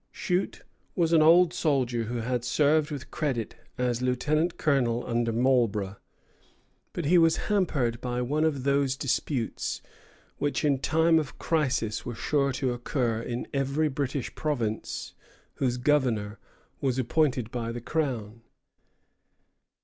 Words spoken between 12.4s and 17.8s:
to occur in every British province whose governor was appointed by the